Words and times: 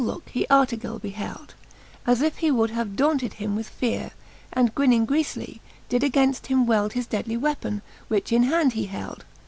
looke 0.03 0.29
he 0.29 0.47
Artegall 0.49 0.97
beheld, 0.99 1.53
As 2.07 2.23
if 2.23 2.37
he 2.37 2.49
would 2.49 2.71
have 2.71 2.95
daunted 2.95 3.33
him 3.33 3.55
with 3.55 3.69
feare, 3.69 4.09
And 4.51 4.73
grinning 4.73 5.05
griefly, 5.05 5.59
did 5.89 6.01
againft 6.01 6.47
him 6.47 6.65
weld 6.65 6.93
His 6.93 7.05
deadly 7.05 7.37
weapon, 7.37 7.83
which 8.07 8.31
in 8.31 8.41
hand 8.45 8.73
he 8.73 8.85
held. 8.85 9.25